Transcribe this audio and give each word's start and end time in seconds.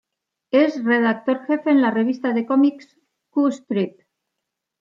Es 0.49 0.83
redactor 0.83 1.45
jefe 1.45 1.69
en 1.69 1.79
la 1.83 1.91
revista 1.91 2.33
de 2.33 2.47
cómics 2.47 2.97
""Q 3.29 3.49
strip"". 3.49 4.01